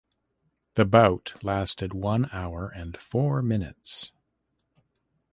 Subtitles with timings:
[0.73, 4.11] The bout lasted one hour and four minutes.